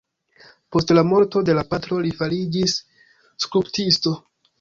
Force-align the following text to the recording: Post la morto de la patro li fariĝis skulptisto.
Post 0.75 0.93
la 0.99 1.01
morto 1.09 1.41
de 1.49 1.55
la 1.57 1.63
patro 1.73 1.99
li 2.05 2.13
fariĝis 2.21 2.73
skulptisto. 3.47 4.15